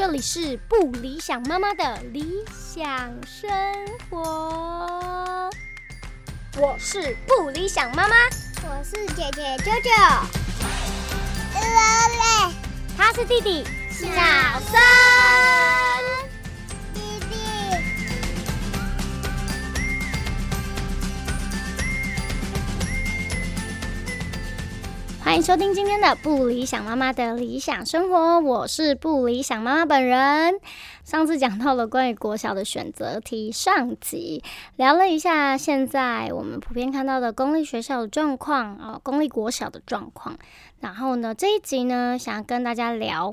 [0.00, 3.50] 这里是不理想妈妈的理想生
[4.08, 5.50] 活。
[6.56, 8.14] 我是不理想妈妈，
[8.62, 9.90] 我是姐姐舅舅，
[11.52, 12.50] 乐
[12.96, 14.06] 他是弟弟小
[14.70, 15.89] 森。
[25.30, 30.58] 欢迎收听今天的不理想妈妈的理想生活，我是不理想妈妈本人。
[31.04, 34.42] 上次讲到了关于国小的选择题上集，
[34.74, 40.36] 聊了一下现在我们普遍看到的公立学校的状况啊，公立国小的状况。
[40.80, 43.32] 然后呢，这一集呢，想要跟大家聊，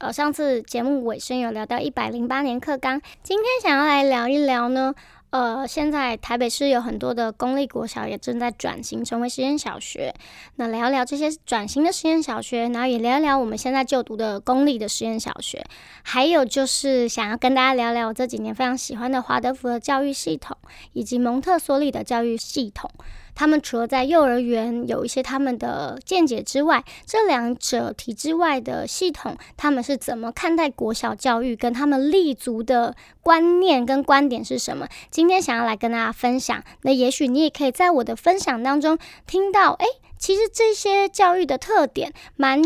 [0.00, 4.94] 呃，上次节目尾声有聊到一百零八年课纲，今天想要来聊一聊呢。
[5.30, 10.12] 呃，现在台北市有很多的公立国小也正在转型成为实验小学。
[10.56, 15.64] 那聊聊这些转型的实验小学，然后也聊一聊我们现在就读的公立的实验小学。
[16.02, 20.56] 还有就是想要跟大家聊聊我这几年非常喜欢的华德福的教育系统，
[20.94, 22.90] 以及蒙特梭利的教育系统。
[23.34, 34.88] 他们除了在幼儿园有一些他们的见解之外，这两者体制外的系统，他们是怎么看待国小教育，跟他们立足的观念跟观点是什么？
[35.10, 36.62] 今天想要来跟大家分享。
[36.82, 39.86] 那也许你也可以在我的分享当中听到，哎，
[40.18, 42.62] 其实这些教育的特点蛮。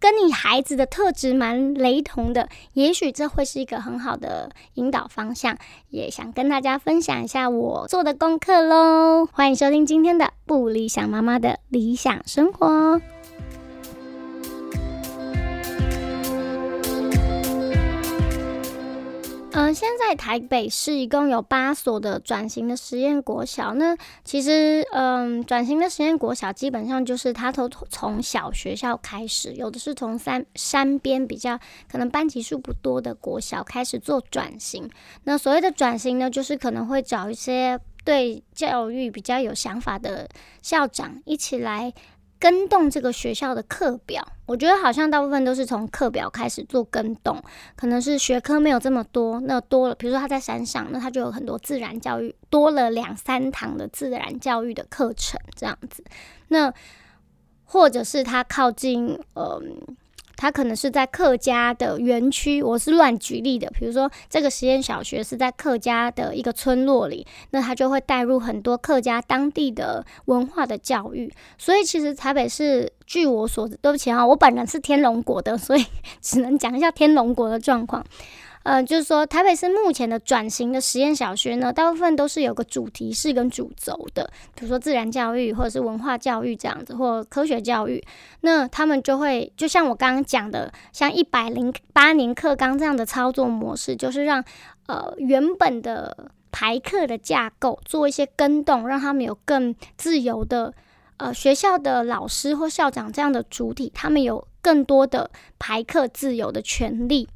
[0.00, 5.58] 跟你孩子的特质蛮雷同的，也许这会是一个很好的引导方向。
[5.90, 9.26] 也想跟大家分享一下我做的功课喽。
[9.32, 13.00] 欢迎收听今天的不理想妈妈的理想生活。
[19.52, 23.74] 嗯，现在台北市一共有八所的转型的实验国小。
[23.74, 31.58] 那其实，嗯，转型的实验国小基本上就是它都从小学校开始，有的是从山山边比较
[31.90, 34.88] 可能班级数不多的国小开始做转型。
[35.24, 40.28] 那所谓的转型呢，就是可能会找一些对教育比较有想法的
[40.62, 41.92] 校长一起来。
[42.38, 47.42] 跟动这个学校的课表，我觉得好像大部分都是从课表开始做跟动，
[47.76, 56.04] 可能是学科没有这么多，那多了，比如说他在山上，那他就有很多自然教育，多了两三堂的自然教育的课程这样子，
[56.48, 56.72] 那
[57.64, 59.96] 或者是他靠近，嗯。
[60.38, 63.68] 他可能是在客家的园区，我是乱举例的。
[63.70, 71.30] 比如说，这个实验小学是在客家的一个村落里，那他就会带入很多客家当地的文化的教育。
[71.58, 75.84] 所以，其实台北市，据我所知，对不起啊，我本人是天龙国的，所以
[76.22, 78.04] 只能讲一下天龙国的状况。
[78.68, 88.04] 呃，就是说，台北市目前的转型的实验小学呢，大部分都是有个主题是跟主轴的，比如说自然教育或者是文化教育这样子，或科学教育。
[88.42, 94.44] 那他们就会就像我刚刚讲的，像一百零八年课纲这样的操作模式，就是让
[94.86, 100.74] 呃原本的排课的架构做一些更动，让他们有更自由的
[101.16, 107.26] 呃学校的老师或校长这样的主体，他们有更多的排课自由的权利。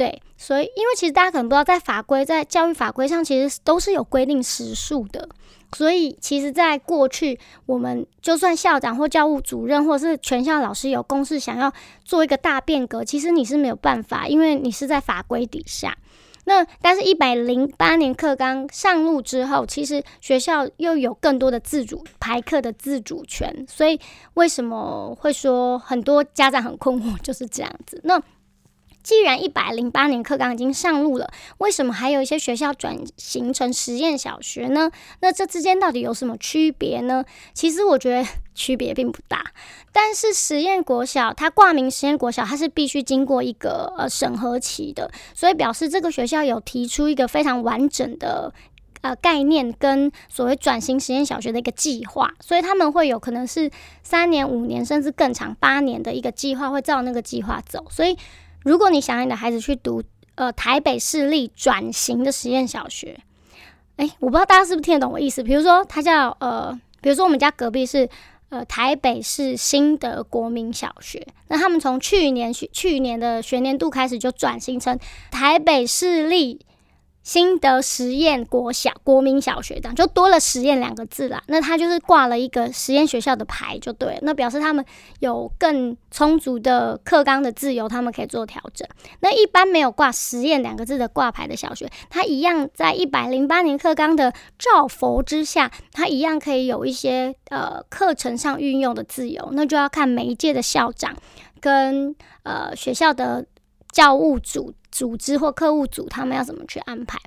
[0.00, 5.28] 对，所以因为其实大家可能不知道，在法规在教育法规上，其实都是有规定时数的。
[5.76, 11.70] 所以其实，在过去，我们就算校长或教务主任，或者是全校老师有公示想要
[12.02, 15.94] 做一个大变革，其实你是没有办法，因为你是在法规底下。
[16.44, 23.66] 那但是，一百零八年课纲上路之后，其实学校又有更多的自主排课的自主权。
[23.68, 24.00] 所以
[24.32, 28.00] 为什么会说很多家长很困惑， 就是这样子？
[28.04, 28.18] 那。
[29.10, 31.28] 既然一百零八年课纲已经上路了，
[31.58, 34.88] 为什么还有一些学校转型成实验小学呢？
[35.18, 37.24] 那这之间到底有什么区别呢？
[37.52, 39.44] 其实我觉得区别并不大。
[39.90, 48.54] 但是实验国小它挂名实验国小，它是必须经过一个呃审核期的，所以表示这个学校有提出一个非常完整的
[49.00, 53.68] 呃概念跟所谓转型实验小学的一个计划，所以他们会有可能是
[54.04, 58.16] 三年、五年甚至更长八年的一个计划，会照那个计划走，所以。
[58.62, 60.02] 如果你想让你的孩子去读
[60.34, 63.18] 呃台北市立转型的实验小学，
[63.96, 65.42] 哎，我不知道大家是不是听得懂我意思。
[65.42, 68.08] 比如说，他叫呃，比如说我们家隔壁是
[68.48, 74.98] 呃台北市新的国民小学，那他们从去年去去年的学年度开始就转型成
[75.30, 76.60] 台北市立。
[77.22, 81.42] 新德实验国小国民小学样就多了“实验”两个字啦。
[81.48, 84.18] 那他就是挂了一个实验学校的牌，就对。
[84.22, 84.84] 那表示他们
[85.18, 88.88] 有更充足的课纲的自由，他们可以做调整。
[89.20, 99.50] 那一般没有挂“实验”两个字的挂牌的小学，它一样在一百零八年课纲的照佛之下，它一样可以有一些呃课程上运用的自由。
[99.52, 101.14] 那就要看每一届的校长
[101.60, 103.46] 跟呃学校的
[103.92, 104.72] 教务组。
[104.90, 107.18] 组织或客户组他们要怎么去安排。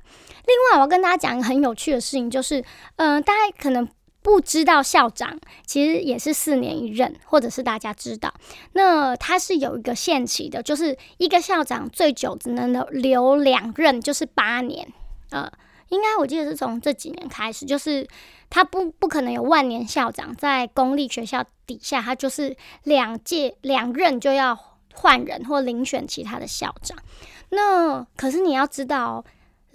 [0.46, 2.64] 另外，我要跟大家讲一个很有趣的事情，就是，
[2.98, 3.88] 嗯，大家可能
[4.22, 8.34] 不知道校长其实也是四年一任，或者是大家知道，
[8.74, 14.88] 那他是有一个限期的，就是一个校长最久只能留留两任，就是八年。
[15.32, 15.52] 呃，
[15.90, 18.08] 应该我记得是从这几年开始，就是
[18.50, 24.58] 他不不可能有万年校长在公立学校底下，他就是两届两任就要
[24.94, 26.98] 换人或遴选其他的校长。
[27.54, 29.24] 那可是你要知道。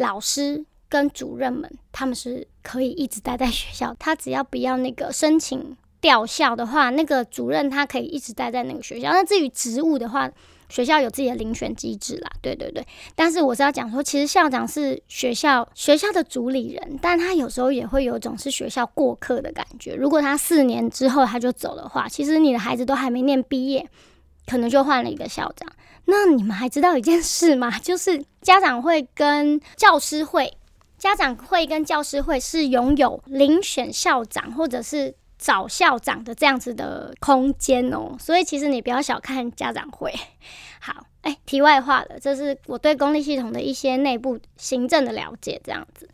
[0.01, 3.93] 老师跟主任们，他们是可以一直待在学校。
[3.99, 9.11] 他只要不要那个申请调校的话，那个主任他可以一直待在那个学校。
[9.11, 10.31] 那至于职务的话，
[10.69, 12.31] 学校有自己的遴选机制啦。
[12.41, 12.87] 对对对。
[13.17, 19.97] 但是我是要讲说，其实校长是学校学校的主理人，但他有时候也会有种是学校过客的感觉。
[19.97, 23.85] 如果他四年之后他就走的话，其实你的孩子都还没念毕业，
[24.47, 25.69] 可能就换了一个校长。
[26.11, 27.71] 那你们还知道一件事吗？
[27.81, 30.57] 就是家长会跟教师会，
[30.97, 38.17] 家长会跟教师会是拥有遴选校长或者是找校长的这样子的空间哦。
[38.19, 40.11] 所以其实你不要小看家长会。
[40.81, 46.09] 好，哎，题外话了，这是我对公立系统的一些内部行政的了解，这样子。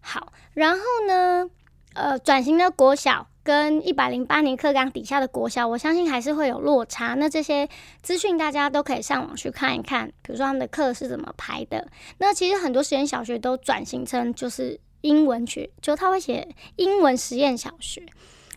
[0.00, 1.50] 好，然后呢，
[1.94, 3.26] 呃，转型的国小。
[3.42, 7.14] 跟一百零八年课纲底下的国小，我相信还是会有落差。
[7.14, 7.68] 那这些
[8.02, 11.88] 资讯大家都可以上网去看一看，比如说他们的课是怎么排的。
[12.18, 18.02] 那其实很多实验小学都转型成就是英文学，就他会写英文实验小学。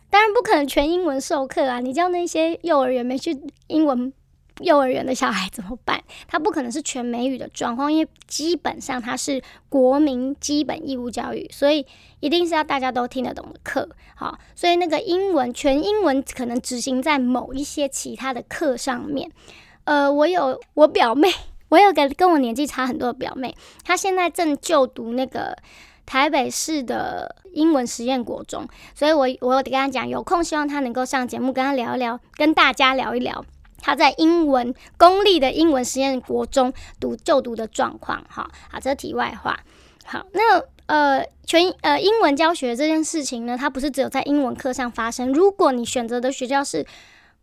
[0.09, 3.35] 当然不可能全英文授课啊，你叫那些幼儿园没去
[3.68, 4.13] 英文。
[4.59, 6.01] 幼儿园的小孩怎么办？
[6.27, 11.85] 他不可能是全美语的状况，因为基本上他是国民基本义务教育，所以
[12.19, 13.89] 一定是要大家都听得懂的课。
[14.15, 19.31] 好，所以那个英文全英文可能执行在某一些其他的课上面。
[19.85, 21.27] 呃，我有我表妹，
[21.69, 25.57] 我有个跟我年纪差很多的表妹，她现在正就读那个
[26.06, 33.44] 台北市的英文实验国中，所以我我得跟她讲，有空希望她能够上节目，跟她聊一聊，跟大家聊一聊。
[33.83, 36.71] 他在英文公立的英文实验国中
[37.01, 39.59] 读就读的状况，哈，好，这是题外话。
[40.06, 45.33] 好，那呃，全呃英文教学这件事情呢，它不是只有在英文课上发生。
[45.33, 46.85] 如果你选择的学校是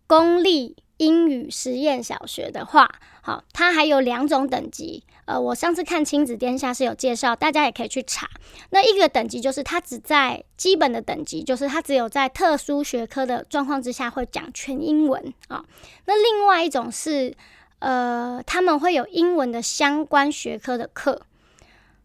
[0.06, 2.90] 公立英语实验小学的话，
[3.20, 5.04] 好，它还有两种等级。
[5.30, 8.28] 呃，我上次看亲子天下是有介绍，大家也可以去查。
[8.70, 15.64] 那一个等级就是它只在基本的等级，就是它只有在特殊学科的状况之下会讲全英文啊。
[16.06, 17.32] 那另外一种是，
[17.78, 21.22] 呃，他们会有英文的相关学科的课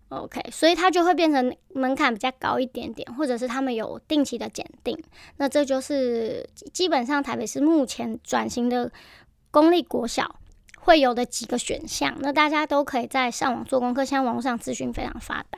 [0.09, 4.95] ，OK，所以它就会变成门槛比较高一点点，或者是他们有定期的检定。
[5.37, 8.91] 那这就是基本上台北市目前转型的
[9.49, 10.35] 公立国小。
[10.85, 14.05] 会有的几个选项，那大家都可以在上网做功课。
[14.05, 15.57] 现在网络上资讯非常发达。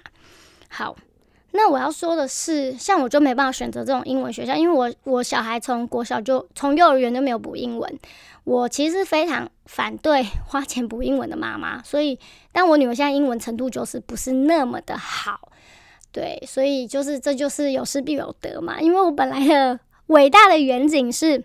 [0.70, 0.96] 好，
[1.52, 8.00] 那我要说的是，像我就没办法选择这种英文学校，因为我我小孩从国小就从幼儿园就没有补英文。
[8.46, 12.18] 我其实非常反对花钱补英文的妈妈，所以
[12.54, 15.52] 但我女儿现在英文程度就是不是那么的好。
[16.14, 18.80] 对，所以就是这就是有失必有得嘛。
[18.80, 19.78] 因为我本来的
[20.08, 21.44] 伟大的远景是。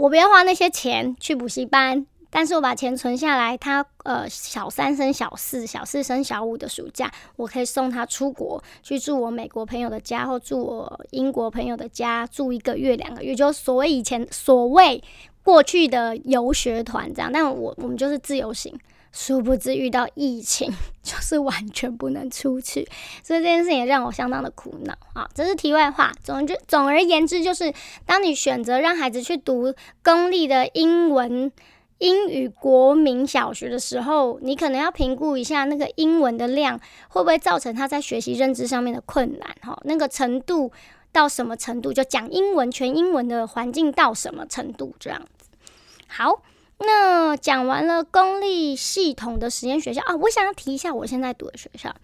[0.00, 15.02] 我不要花那些钱去补习班，但是我把钱存下来，他呃小三升小四，小四升小五的暑假，我可以送他出国去住我美国朋友的家，或住我英国朋友的家住一个月两个月，就所谓以前所谓
[15.42, 18.74] 过去的游学团这样，但我我们就是自由行。
[19.12, 22.88] 殊不知遇到疫情， 就是完全不能出去，
[23.24, 25.28] 所以这件事情也让我相当的苦恼啊。
[25.34, 26.12] 这是题外话。
[26.22, 27.72] 总之，总而言之，就是
[28.06, 29.74] 当你选择让孩子去读
[30.04, 31.50] 公立的英文
[31.98, 39.76] 英语国民小学的时候，你可能要评估一下那个英文的量会不会造成他在学习认知上面的困难哈。
[39.84, 40.70] 那个程度
[41.10, 45.48] 到什么程度，就讲英文全英文的环境到什么程度这样子。
[46.06, 46.42] 好。
[46.80, 51.94] 那讲完了公立系统的实验学校啊，我想要提一下我现在读的学校。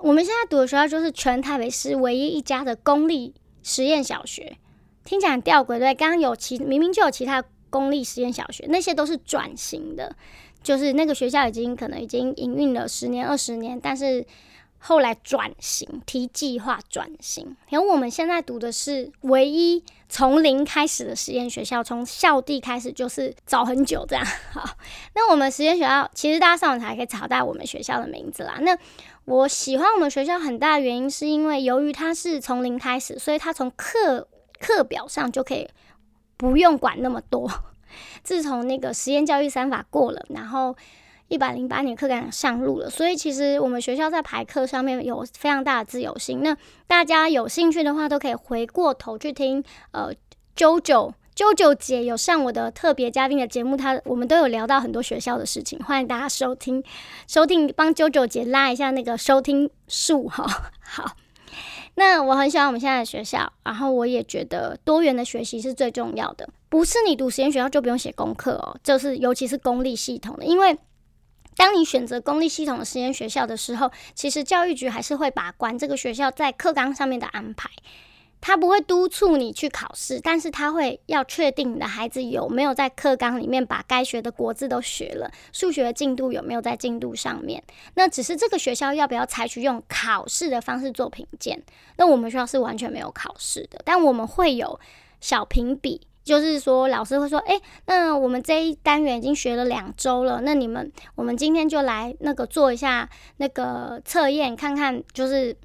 [0.00, 4.56] 我们现在读的学校就是全台北市唯一一家的公立实验小学，
[5.04, 5.94] 听起来很吊诡对？
[5.94, 10.14] 刚刚有其明明就有其他公立实验小学，那些都是转型的，
[10.62, 14.26] 就是那个学校已经可能已经营运了十年二十年，但是。
[14.82, 17.54] 后来转型，提计划转型。
[17.68, 24.24] 然后我们现在读的是唯一从零开始的实验学校，从校地开始就是早很久这样。
[24.52, 24.64] 好，
[25.14, 28.58] 那我们实验学校其实大家上网查可以查到我们学校的名字啦。
[28.62, 28.76] 那
[29.26, 34.26] 我喜欢我们学校很大的原因，是因为由于它是从零开始，所以它从课
[34.58, 35.68] 课表上就可以
[36.38, 37.50] 不用管那么多。
[38.22, 40.74] 自从那个实验教育三法过了，然后。
[41.30, 46.42] 一百零八年课纲上路了，所以其实我们学校在排课上面有非常大的自由性。
[46.42, 46.56] 那
[46.88, 50.12] 大家有兴趣的话，都可以回过头去听呃
[50.54, 51.14] 九九。
[51.36, 56.84] 啾啾姐有上我的特别嘉宾的节目，她我们都有聊到很多学校的事情，欢迎大家收听
[57.26, 60.44] 收听，帮啾啾姐拉一下那个收听数哈。
[60.80, 61.12] 好，
[61.94, 70.76] 那我很喜欢我们现在的学校，然后我也觉得多元的学习是最重要的，不是你读实验学校就不用写功课哦，就是尤其是公立系统的，因为
[71.60, 77.68] 当你选择公立系统的实验学校的时候，其实教育局还是会把关这个学校在课纲上面的安排。
[78.40, 87.62] 他不会督促你去考试，但是他会要确定你的孩子有没有在课纲里面把该学的国字都学了，数学的进度有没有在进度上面。
[87.92, 91.62] 那只是这个学校要不要采取用考试的方式做评鉴？
[91.98, 94.80] 那我们学校是完全没有考试的，但我们会有
[95.20, 103.08] 小评比，就是说老师会说，诶，那我们这一单元已经学了两周了，那你们我们今天就来那个做一下
[103.38, 105.56] 那个测验，看看就是。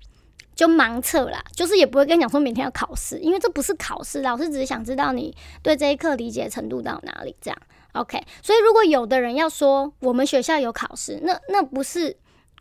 [0.56, 7.58] 就盲测啦，就是也不会跟你讲说明天要考试，因为这不是考试，老师只是想知道你对这一课理解程度到哪里，这样
[7.92, 8.24] OK。
[8.42, 12.16] 所以如果有的人要说我们学校有考试，那那不是。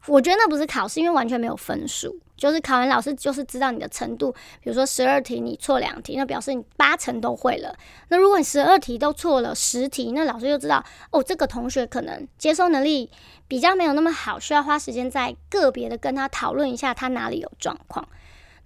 [0.06, 4.30] 我觉得那不是考试，因为完全没有分数，就是考完老师就是知道你的程度。
[4.61, 7.75] 比如说十二题你错两题，那表示你八成都会了。
[8.08, 13.11] 那如果你十二题都错了十题，那老师就知道哦，这个同学可能接收能力
[13.49, 18.06] 比较没有那么好，需要花时间在个别的跟他讨论一下他哪里有状况。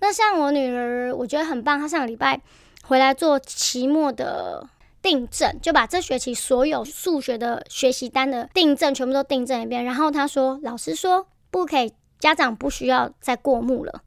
[0.00, 2.40] 那像我女儿，我觉得很棒，她上个礼拜
[2.84, 4.68] 回来做期末的。
[5.08, 14.02] 订正就把这学期所有数学的学习单的订正全部都订正一遍，然后他说：“老师说不可以，家长不需要再过目了。”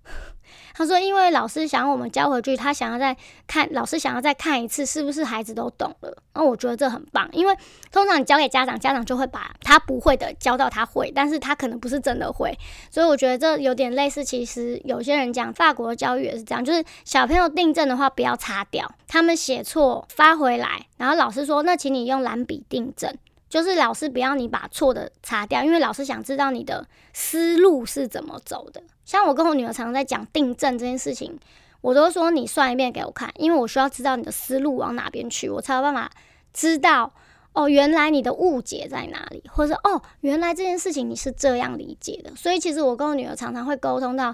[0.74, 3.16] 他说：“因为老师想要我们交回去，他想要再
[3.48, 6.18] 看，老师想要再看一次，是不是孩子都懂了？
[6.34, 7.56] 那我觉得这很棒，因为
[7.92, 12.58] 通常你交给家长，家长就会把他不会的教到他会，但是他可能不是真的会，
[12.90, 14.24] 所以我觉得这有点类似。
[14.24, 23.14] 其实有些人讲法国教育也是这样，就是小朋友订正的话不要擦掉，他们写错发回来，然后老师说那请你用蓝笔订正。”
[23.52, 28.82] 就是老师不要你把错的擦掉，因为老师想知道你的思路是怎么走的。
[29.04, 31.38] 像我跟我女儿常常在讲订正这件事情，
[31.82, 36.10] 我都说你算一遍给我看，因为我需要知道你的思路往哪边去，我才有办法
[36.54, 37.12] 知道
[37.52, 42.34] 哦，原来你的误解在哪里，或者哦，原来这件事情你是这样理解的。
[42.38, 44.34] 所以其实我跟我女儿常常会沟通到。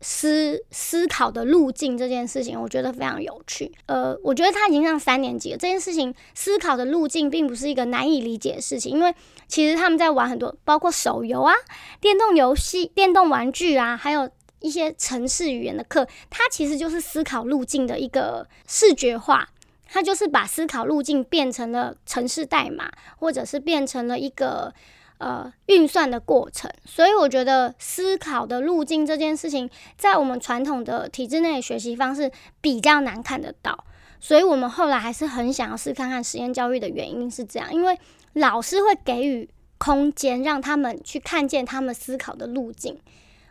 [0.00, 3.72] 思思考的路径这件事情，我觉得非常有趣。
[3.86, 5.56] 呃，我觉得他已经上三年级了。
[5.56, 9.12] 这件事情思考的路径并不是一个难以理解的事情，因为
[9.48, 11.52] 其实他们在玩很多，包括手游啊、
[12.00, 14.30] 电动游戏、电动玩具啊，还有
[14.60, 19.48] 一些城市语言的课，它其实就是思考路径的一个视觉化。
[19.90, 24.72] 它就是把思考路径变成了城市代码，或者是变成了一个。
[25.18, 33.84] 呃，运算的过程，所以我觉得思考的路径这件事情，在我们传统的体制内的学习方式比较难看得到，
[34.20, 37.98] 所以我们后来还是很想要试看看实验教育的原因是这样，因为
[38.34, 43.00] 老师会给予空间，让他们去看见他们思考的路径。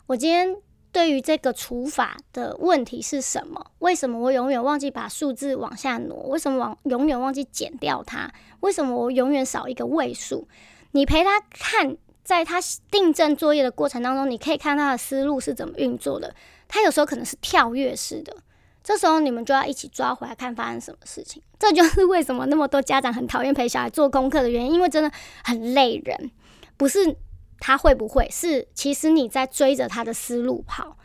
[0.06, 0.56] 我今天
[0.94, 3.72] 对于这个除法的问题是什么？
[3.80, 6.16] 为什么我永远忘记把数字往下挪？
[6.30, 8.32] 为什么往永远忘记减掉它？
[8.62, 10.48] 为什么我永远少一个位数？
[10.92, 16.34] 你陪他看，在他订正作业的过程当中，你可以看他的思路是怎么运作的。
[16.68, 18.36] 他有时候可能是跳跃式的，
[18.84, 21.42] 这时候你们就要一起抓回来看发生什么事情。
[21.58, 25.12] 这就是为什么那么多家长很讨厌陪小孩做功课的原因，因为真的
[25.44, 26.32] 很累人。
[26.76, 27.16] 不是
[27.60, 30.98] 他会不会，是其实你在追着他的思路跑。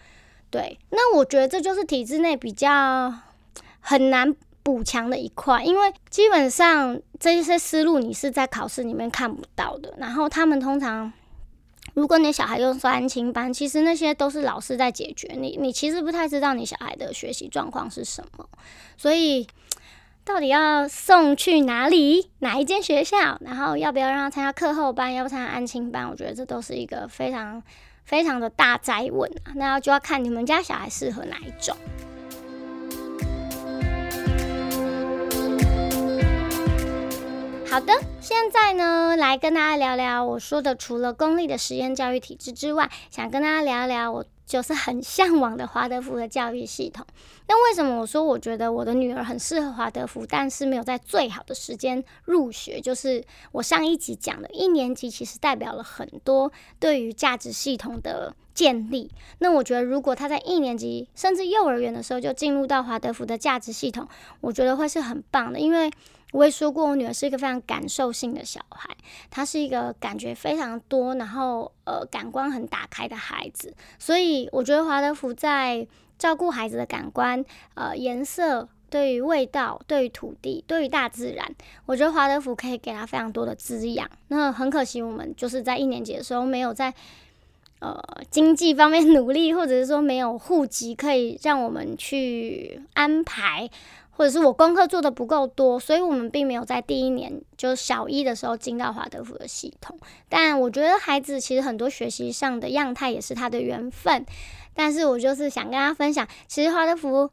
[0.51, 3.15] 对，那我觉得这就是体制内比较
[3.81, 4.35] 很难。
[4.63, 9.95] 补强的一块，因为基本上这些思路你是在考试里面看不到的。
[9.99, 11.13] 然后他们通常，
[11.95, 15.35] 如果你小孩用安亲班，其实那些都是老师在解决。
[15.37, 18.49] 你你其实不太知道你小孩的学习状况是什么，
[18.97, 19.49] 所以
[20.25, 27.61] 到底要送去哪里，哪一间学校，然后要不要让他参加课后班，要不参加安亲班，我觉得这都是一个非常
[28.05, 29.51] 非常的大灾问啊。
[29.57, 31.77] 那就要看你们家小孩适合哪一种。
[37.73, 47.07] 好的，现在呢，来跟大家聊聊我说的，除了公立的实验教育体制之外，想跟大家聊聊我就是很向往的华德福的教育系统。
[47.49, 52.79] 那为什么我说我觉得我的女儿很适合华德福，但是没有在最好的时间入学？
[52.79, 59.11] 就是我上一集讲的，一年级其实代表了很多对于价值系统的建立。
[59.39, 64.07] 那我觉得，如果他在一年级甚至幼儿园的时候就进入到华德福的价值系统，
[64.43, 65.91] 我觉得会是很棒的，因为。
[66.33, 68.91] 我也说过，我女儿是一个非常感受性的小孩，
[69.31, 73.73] 她是一个感觉非常多，然后呃感官很打开的孩子。
[74.01, 75.87] 所以我觉得华德福在
[76.19, 78.69] 照顾孩子的感官，呃颜色。
[78.91, 81.51] 对于味道，对于土地，对于大自然，
[81.87, 84.07] 我觉得华德福可以给他非常多的滋养。
[84.29, 86.93] 那很可惜，我们就是在一年级的时候没有在
[87.79, 87.99] 呃
[88.31, 93.71] 经济方面努力，或者是说没有户籍可以让我们去安排，
[94.13, 99.99] 或者是我功课做的不够多，所以我们并没有在第一年就小一的时候进到华德福的系统。
[100.29, 104.25] 但我觉得孩子其实很多学习上的样态也是他的缘分。
[104.75, 107.31] 但是我就是想跟他分享，其实华德福。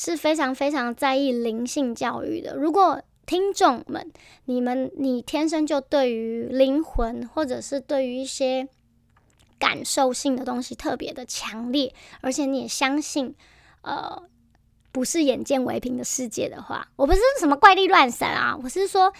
[0.00, 2.54] 是非常非常在意灵性教育的。
[2.54, 4.12] 如果听众们，
[4.44, 8.68] 你们你天生就对于灵魂，或者是对于一些
[9.58, 13.34] 感受性的东西特别的强烈，而且你也相信，
[13.82, 14.22] 呃，
[14.98, 19.12] 不是眼见为凭的世界的话，我不是什么怪力乱神啊，我是说。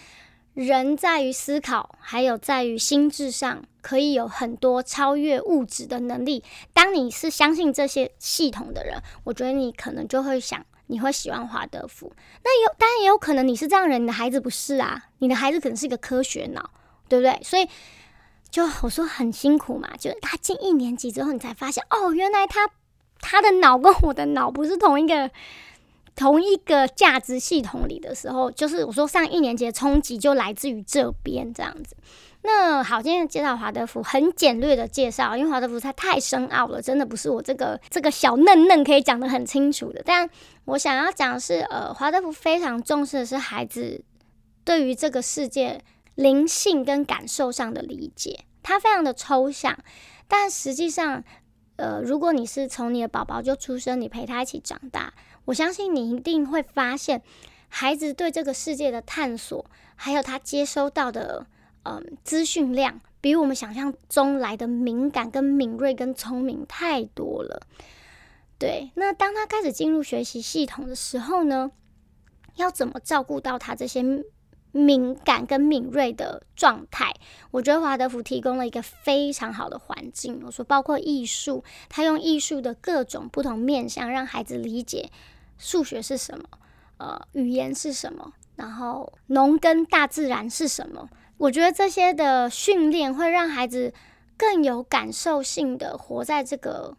[0.54, 6.42] 人在于思考，还有在于心智上，可以有很多超越物质的能力。
[6.72, 12.12] 当你是相信这些系统的人，我觉得你可能就会想，你会喜欢华德福。
[12.42, 16.70] 那有，当然也有可能你是这样人，你的孩子不是啊，你的孩子可能是一个科学脑，
[17.08, 17.40] 对不对？
[17.44, 17.68] 所以，
[18.50, 22.68] 就我说很辛苦嘛，就是他进一年级之后，你才发现，哦，原来他
[23.20, 25.30] 他的脑跟我的脑不是同一个。
[26.18, 31.96] 同一个价值系统里的时候，就是我说上一年级的冲击就来自于这边这样子。
[32.42, 40.02] 那好，今天介绍华德福很简略的介绍，因为华德福它太深奥了，真的不是我这个 这个小嫩嫩可以讲得很清楚的。
[40.04, 40.28] 但
[40.64, 44.02] 我想要讲的是，呃，华德福非常重视的是孩子
[44.64, 45.80] 对于这个世界
[46.16, 49.78] 灵性跟感受上的理解，它非常的抽象，
[50.26, 51.22] 但实际上，
[51.76, 55.14] 呃，如果你是从你的宝宝就出生，你陪他一起长大。
[55.48, 57.22] 我相信你一定会发现，
[57.68, 59.64] 孩子对这个世界的探索，
[59.96, 61.46] 还有他接收到的
[61.84, 67.62] 嗯资讯量，比我们想象中来的敏感、跟敏锐、跟聪明太多了。
[68.58, 71.70] 对，那当他开始进入学习系统的时候呢，
[72.56, 74.02] 要怎么照顾到他这些
[74.72, 77.14] 敏感跟敏锐的状态？
[77.52, 80.42] 我觉得华德福提供了一个非常好的环境。
[80.44, 85.10] 我说，包括艺术，他用艺术的各种不同面向，让孩子理解。
[85.58, 86.44] 数学是什么？
[86.96, 88.32] 呃，语言是什么？
[88.56, 91.08] 然后农耕大自然是什么？
[91.36, 93.92] 我觉得这些的训练会让孩子
[94.36, 96.96] 更有感受性的活在这个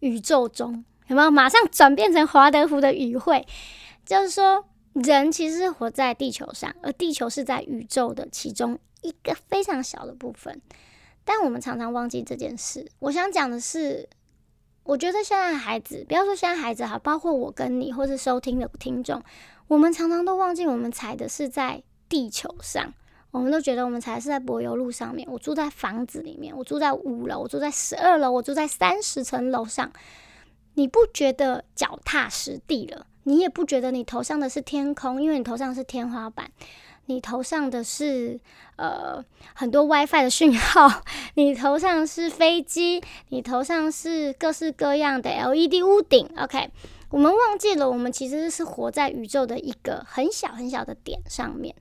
[0.00, 1.30] 宇宙中，有没有？
[1.30, 3.46] 马上转变成华德福的语汇，
[4.04, 10.60] 就是说，人其实是活在地球上，而地球是在宇宙的其中一个非常小的部分，
[11.24, 12.90] 但我们常常忘记这件事。
[12.98, 14.08] 我想讲的是。
[14.88, 19.22] 我觉得现在孩子，不要说现在孩子哈，包括我跟你，或是收听的听众，
[19.66, 22.94] 我们常常都忘记我们踩的是在地球上，
[23.30, 25.28] 我们都觉得我们踩是在柏油路上面。
[25.30, 29.92] 我住在房子里面，我住在五楼，我住在十二楼，我住在三十层楼上，
[30.72, 33.06] 你不觉得脚踏实地了？
[33.24, 36.50] 你也不觉得你头上的是天空，因为你头上是天花板。
[37.08, 38.38] 你头上的是
[38.76, 41.02] 呃很多 WiFi 的讯号，
[41.34, 46.28] 你头上是飞机，你头上是各式各样的 LED 屋顶。
[46.36, 46.70] OK，
[47.10, 51.74] 我们忘记了，我们其实是活在宇宙的一个很小很小的点上面。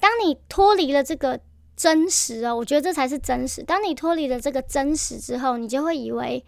[0.00, 1.38] 当你脱离了这个
[1.76, 3.62] 真实哦，我觉得这才是真实。
[3.62, 6.42] 当你脱离了这个真实之后，你就会以为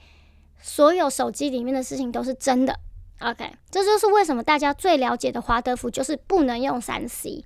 [0.62, 2.74] 所有手机里面的事情都是真的。
[3.20, 7.44] OK，这就是为什么大家最了解的华德福就是不能用三 C。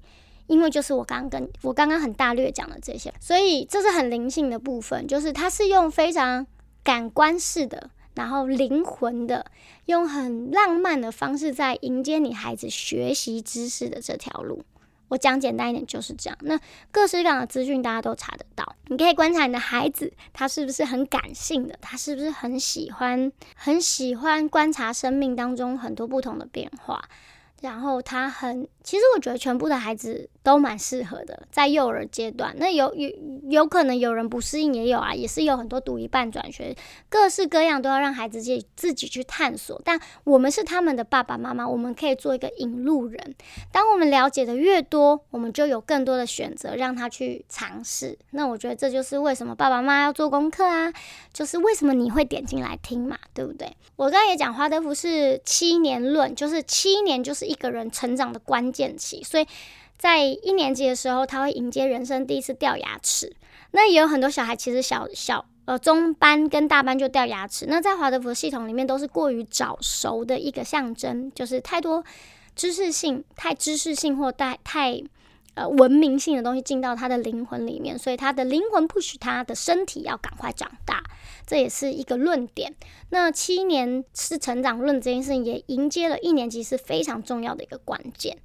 [0.49, 6.45] 因为就是我刚刚跟我刚刚很大略讲的这些，所以这是很灵性的部分，就是它是用非常
[6.83, 9.47] 感官式的，然后灵魂的，
[9.85, 14.65] 用很浪漫的方式在迎接你孩子学习知识的这条路。
[15.09, 16.39] 我讲简单一点就是这样。
[16.43, 16.59] 那
[16.91, 27.03] 各式各样的资讯大家都查得到，你可以观察你的孩子，他是不是很感性的，他是不是很喜欢很喜欢观察生命当中很多不同的变化。
[27.63, 32.55] 然后他很，其实我觉得全部的孩子都蛮适合的，在幼儿阶段。
[32.59, 33.11] 那有有
[33.51, 36.75] 有可能有人不适应，也有啊，也是有很多读一半转学，
[37.09, 39.81] 各式各样都要让孩子自己自己去探索。
[39.85, 43.35] 但我们是他们的爸爸妈妈，我们可以做一个引路人。
[43.73, 48.17] 当我们了解的越多，我们就有更多的选择让他去尝试。
[48.31, 50.93] 那我觉得这就是为什么爸爸妈妈要做功课啊，
[51.33, 53.77] 就是为什么你会点进来听嘛，对不对？
[53.97, 57.49] 我刚才也讲华德福是七年论，就是七年就是。
[57.49, 59.47] 一个人成长的关键期，所以
[59.99, 63.35] 在一年级的时候，他会迎接人生第一次掉牙齿。
[63.73, 67.67] 那也有很多小孩，其实小小呃中班跟大班就掉牙齿。
[67.69, 72.03] 那在华德福系统里面，都是过于早熟的一个象征，就是太多
[72.55, 75.03] 知识性、太知识性或太太
[75.55, 81.03] 呃文明性的东西进到他的灵魂里面，所以他的灵魂不许他的身体要赶快长大，
[81.47, 82.75] 这也是一个论点。
[83.11, 88.39] 那七年是成长论这件事情，也迎接了一年级是非常重要的一个关键。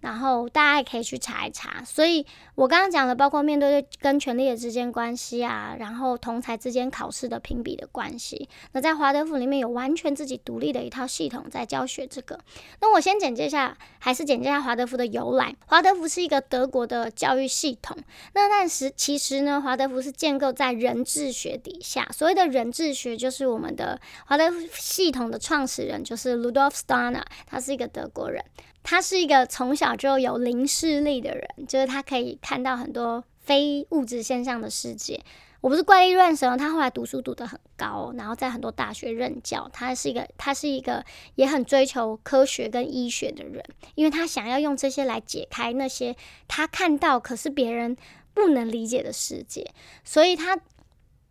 [0.00, 12.40] 然后大家也可以去查一查，所以我刚刚讲的，包括面对跟权力的之间关系啊，然后同才之间考试的评比的关系，那在华德福里面有完全自己独立的一套系统在教学这个。
[12.80, 15.54] 那我先简介一下，还是简介一下华德福的由来。
[15.66, 17.96] 华德福是一个德国的教育系统，
[18.34, 22.08] 那但是其实呢，华德福是建构在人治学底下。
[22.12, 28.42] 所谓的人治学，就是我们的华德福系统的创始人就是 Ludolf Steiner，他是一个德国人。
[28.82, 35.20] 他是一个从小就有零视力的人，就是他可以看到很多非物质现象的世界。
[35.60, 39.68] 我不是怪力乱神，他后来读书读得很高，然后在很多大学任教。
[39.74, 43.62] 他是一个，他是一个也很追求科学跟医学的人，
[43.94, 46.16] 因为他想要用这些来解开那些
[46.48, 47.94] 他看到可是别人
[48.32, 49.70] 不能理解的世界。
[50.02, 50.58] 所以他，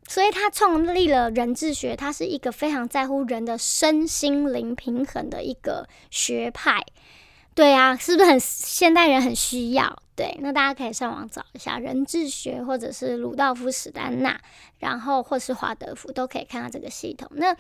[0.07, 1.95] 所以他创立了人智学。
[1.95, 6.85] 他是一个非常在乎人的身心灵平衡的一个学派。
[7.59, 10.01] 对啊，是不是很现代人很需要？
[10.15, 14.39] 对，那大家可以上网找一下人智学，或者是鲁道夫史丹纳，
[14.77, 17.29] 然后或是华德福，都可以看到这个系统。
[17.33, 17.53] 那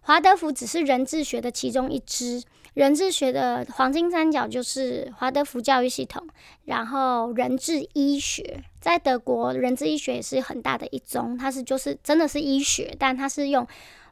[0.00, 6.26] 华德福只是人智学的其中一支，人智学的黄金三角就是华德福教育系统，
[6.64, 13.66] 然后人智医学，在德国人智医学也是很大的一宗，它是就是真的是医学，但它是用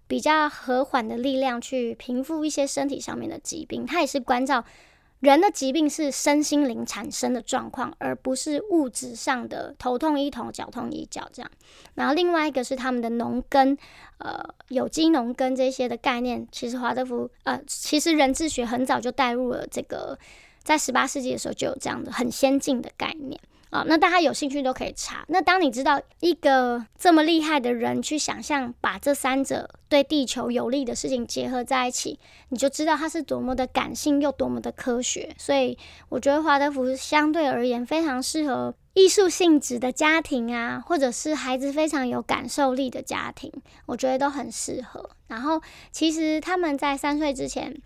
[0.06, 4.62] 比较和缓的力量去平复一些身体上面的疾病，它也是关照。
[5.22, 11.48] 人的疾病是身心灵产生的状况，而不是物质上的头痛医头、脚痛医脚这样。
[11.94, 13.78] 然后另外一个是他们的农耕，
[14.18, 20.18] 呃，有机农耕这些的概念，其实华德福，呃，其实人智学很早就带入了这个，
[20.64, 23.40] 在十八世纪的时候就有这样的很先进的概念。
[23.72, 25.24] 啊，那大家有兴趣都可以查。
[25.28, 32.18] 那当你知道一个这么厉害的人去想象把这三者对地球有利的事情结合在一起，
[32.50, 35.34] 你就知道他是多么的感性又多么的科学。
[35.38, 35.78] 所以
[36.10, 43.50] 我觉得华德福相对而言非常适合艺术性质的家庭啊，或者是孩子非常有感受力的家庭，
[43.86, 45.08] 我觉得都很适合。
[45.28, 47.80] 然后其实他们在三岁之前。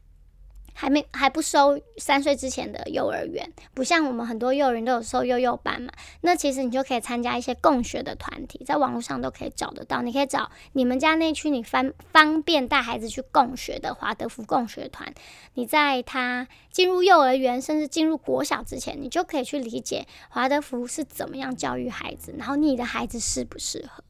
[0.78, 5.90] 还没还不收三岁之前的幼儿园，不像我们很多幼儿园都有收幼幼班嘛。
[6.20, 10.02] 那其实你就可以参加一些共学的团体，在网络上都可以找得到。
[10.02, 15.14] 你可以找你们家那区你方方便带孩子去共学的华德福共学团。
[15.54, 24.04] 你在他进入幼儿园甚至进入国小之前，你就可以去理解华德福是怎么样教育孩子，然后你的孩子适不适合。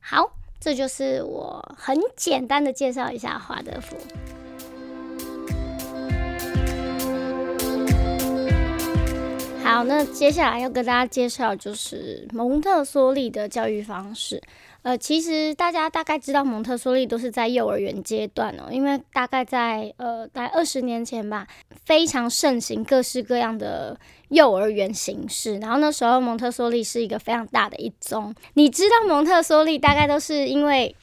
[0.00, 3.96] 好，这就是我很简单的介绍一下华德福。
[9.64, 14.42] 好，那接下来要跟大家介绍就是蒙特梭利的教育方式。
[14.82, 21.46] 呃，其实大家大概知道蒙特梭利都是在幼儿园阶段哦，因为大概在呃大概二十年前吧，
[21.84, 23.98] 非常盛行各式各样的
[24.30, 25.56] 幼儿园形式。
[25.58, 28.34] 然后那时候蒙特梭利是一个非常大的一宗。
[28.54, 30.94] 你知道蒙特梭利大概都是因为。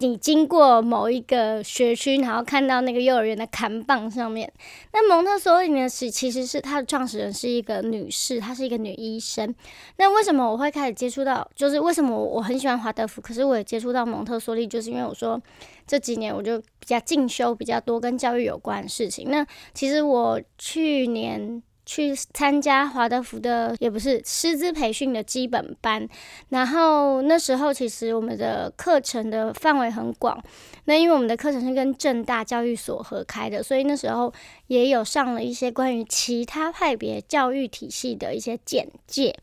[0.00, 4.52] 你经过某一个学区，然后看到那个幼儿园的看棒上面，
[4.92, 9.52] 那蒙特梭利呢是其实是它的创始人是一个女士，她是一个女医生。
[9.96, 11.48] 那为什么我会开始接触到？
[11.54, 15.40] 就是为什么我很喜欢华德福，可是我也接触到蒙特梭利，就是因为我说
[15.86, 19.28] 这几年我就比较进修比较多跟教育有关的事情。
[19.30, 21.62] 那其实我去年。
[21.90, 26.06] 去参加华德福的也不是师资培训的基本班，
[26.50, 30.38] 然后那时候其实我们的课程的范围很广，
[30.84, 34.30] 那因为我们的课程是跟正大教育所合开的，所以那时候
[34.66, 39.34] 也有上了一些关于其他派别教育体系的一些简介，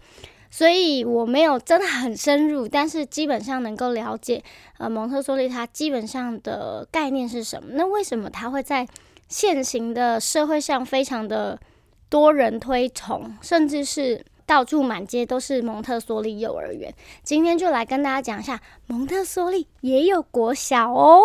[0.52, 4.44] 所以我没有真的很深入，但是基本上能够了解，
[4.78, 7.70] 呃，蒙特梭利它基本上的概念是什么？
[7.74, 8.88] 那为什么它会在
[9.28, 11.60] 现行的社会上非常的？
[12.10, 14.26] 多人推崇，甚至是。
[14.48, 16.94] 到处满街都是蒙特梭利幼儿园。
[17.24, 21.20] 今天就来跟大家讲一下，蒙特梭利也有国小哦。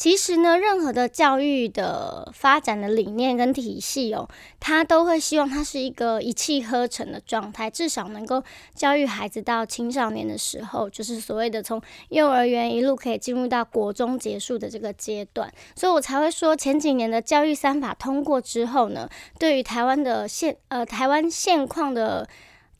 [0.00, 4.26] 其实呢，任何的教育的发展的理念跟体系哦，
[4.58, 8.42] 它都会希望它是一个一气呵成的状态，至少能够
[8.74, 15.52] 教育孩子到青少年的时候，就是所谓的从幼儿园一路可以进入到国中结束的这个阶段。
[15.76, 19.06] 所以我才会说，前几年的教育三法通过之后呢，
[19.38, 22.26] 对于台湾的现呃台湾现况的。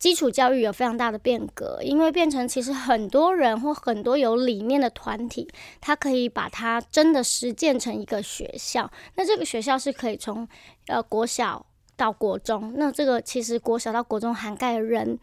[0.00, 5.46] 基础教育有非常大的变革，因为变成其实很多人或很多有理念的团体，
[5.78, 8.90] 他可以把它真的实践成一个学校。
[9.16, 10.48] 那这个学校是可以从
[10.86, 15.18] 呃国小到国中，那这个其实国小到国中涵盖人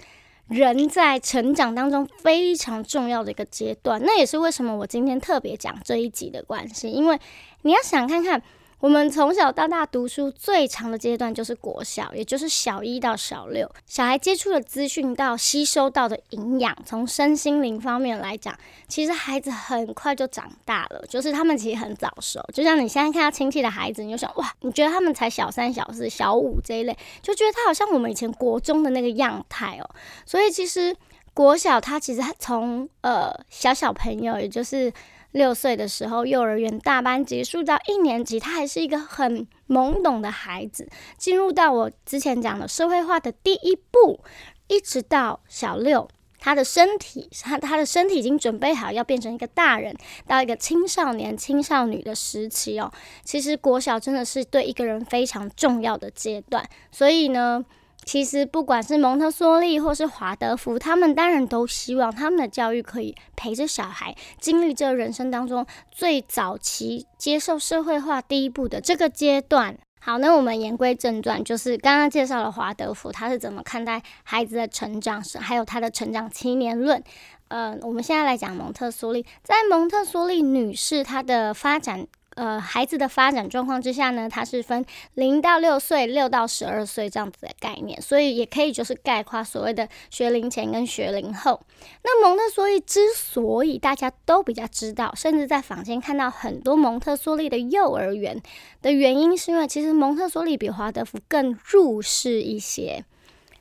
[0.48, 4.00] 人在成长当中非常重要的一个阶段。
[4.06, 7.20] 那也是为什么我今天特别讲这一集的关系，因为
[7.64, 8.42] 你要想看看。
[8.80, 13.68] 我们从小到大读书最长的阶段就是国小，也就是小一到小六。
[13.88, 18.56] 小孩接触的资讯到吸收到的营养，从身心灵方面来讲，
[18.88, 21.04] 其实孩子很快就长大了。
[21.10, 29.90] 就是他们其实很早熟，就像你现在看到亲戚的孩子，你就想哇，你觉得他们才小三、小四、小五这一类，就觉得他好像我们以前国中的那个样态哦。
[30.24, 30.96] 所以其实
[31.34, 34.94] 国小他其实从呃小小朋友，也就是。
[35.32, 40.90] 六岁的时候，幼儿园大班结束到一年级，他还是一个很懵懂的孩子。
[41.18, 44.22] 进入到我之前讲的社会化的第一步，
[44.68, 46.08] 一直到小六，
[46.40, 52.92] 他的身体，他他的身体已经准备好要变成一个大人，到一个青少年、青少女的时期哦。
[53.24, 57.66] 其实国小真的是对一个人非常重要的阶段，所以呢。
[58.08, 69.78] 其实，不管是蒙特梭利或是华德福，他们当然都希望他们的教育可以陪着小孩经历这人生当中最早期接受社会化第一步的这个阶段。
[70.00, 77.04] 好，那我们言归正传，就是刚刚介绍了华德福他是怎么看待孩子的成长，还有他的成长七年论。
[77.50, 82.08] 呃，我们现在来讲蒙特梭利，在蒙特梭利女士她的发展。
[82.38, 91.60] 呃，孩子的发展状况之下呢，它是分零到六岁、六到十二岁这样子的概念，所以也可以就是概括所谓的学龄前跟学龄后。
[92.04, 98.40] 那蒙特梭利之所以大家都比较知道，甚至在坊间看到很多蒙特梭利的幼儿园
[98.84, 103.04] 的原因，是因为其实蒙特梭利比华德福更入世一些。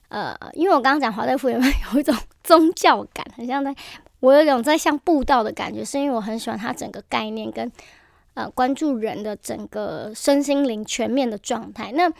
[0.08, 3.74] 呃，因为我刚刚讲华德福有没有一种 宗教感，很像在，
[4.20, 7.72] 我有一种在像布道的感觉，是因为我很喜欢它整个概念跟。
[8.36, 11.90] 呃，关注人的整个身心灵全面的状态。
[11.92, 12.12] 那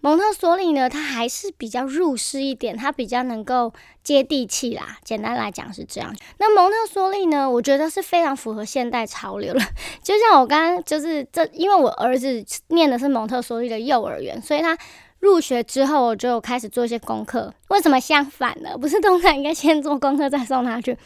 [0.00, 4.98] 蒙特梭利呢，他还是比较入世一点，他比较能够接地气啦。
[5.04, 6.14] 简单来讲是这样。
[6.38, 9.60] 那蒙特梭利呢，我觉得是非常符合现代潮流了。
[10.02, 14.76] 就像我刚刚就是这，因为我儿子念的是蒙特梭利的幼儿园，所以他。
[15.20, 18.78] 入学之后我就开始做一些功课，为什么相反呢？
[18.78, 20.96] 不是通常应该先做功课再送他去？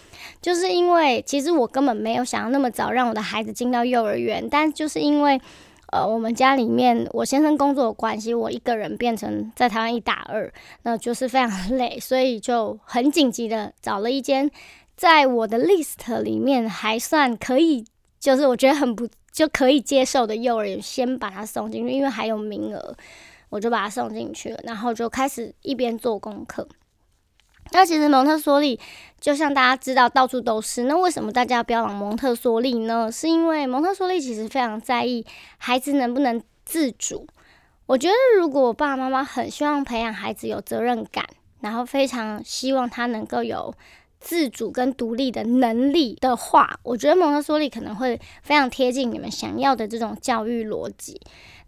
[0.41, 5.41] 就是因为其实我根本没有想要那么早让我的孩子进到幼儿园，但就是因为
[5.91, 14.51] 呃我们家里面我先生工作的关系，我一个人变成在台湾一打二，那就是非常累，所以就很紧急的找了一间
[14.95, 17.85] 在我的 list 里面还算可以，
[18.21, 22.95] 就是我觉得很不就可以接受的幼儿园，先把他送进去，因为还有名额。
[23.53, 26.67] 我就把他送进去了，然后就开始一边做功课。
[27.71, 28.81] 那其实蒙特梭利
[29.21, 33.13] 就像大家知道到处都是，那为什么大家要标榜蒙特梭利呢？
[33.13, 35.27] 是因为蒙特梭利其实非常在意
[35.59, 37.27] 孩子能不能自主。
[37.85, 41.27] 我觉得如果爸爸妈妈很希望培养孩子有责任感，
[41.61, 43.75] 然后非常希望他能够有
[44.19, 51.21] 自主跟独立的能力的话，我觉得蒙特梭利可能会非常贴近你们想要的这种教育逻辑。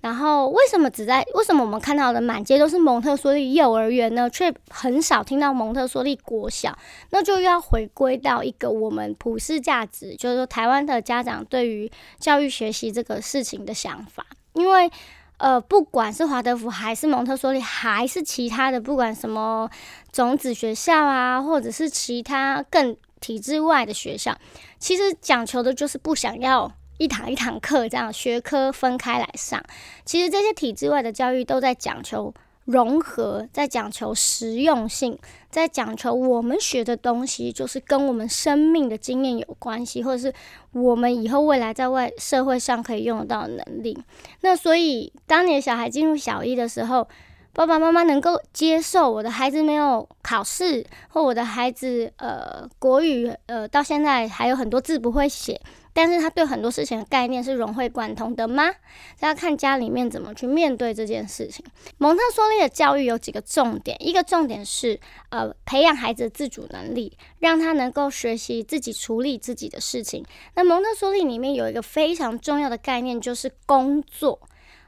[0.04, 4.28] 然后为什么只在为什么我们看到的满街都是蒙特梭利幼儿园呢？
[4.28, 6.76] 却很少听到蒙特梭利国小？
[7.08, 11.90] 那就要回归到一个我们普世价值，就是说台湾的家长对于
[12.20, 14.26] 教育学习这个事情的想法。
[14.52, 14.90] 因为
[15.38, 19.70] 呃，不管是华德福还是蒙特梭利，还是其他的，不管什么
[20.12, 24.36] 种子学校啊，或者是其他更体制外的学校，
[24.78, 26.70] 其实讲求的就是不想要。
[26.98, 29.62] 一堂一堂课这样学科分开来上，
[30.04, 32.32] 其实这些体制外的教育都在讲求
[32.64, 35.18] 融合，在讲求实用性，
[35.50, 40.32] 在讲求我们学的东西就是跟我们生命的经验有关系，或者是
[40.72, 43.98] 我们以后未来在外社会上可以用得到的能力。
[44.40, 47.06] 那所以，当你的小孩进入小一的时候，
[47.52, 55.60] 爸爸妈妈能够接受我的孩子没有考试，或我的孩子呃国语呃到现在还有很多字不会写。
[55.94, 58.70] 但是他对很多事情的概念是融会贯通的吗？
[59.18, 61.64] 这要看家里面怎么去面对这件事情。
[61.96, 64.98] 蒙特梭利的教育有几个重点，一个重点是
[65.30, 70.24] 呃培养孩子的自主能力，让他能够学习自己处理自己的事情。
[70.54, 74.40] 那蒙特梭利里面有一个非常重要的概念，就是工作。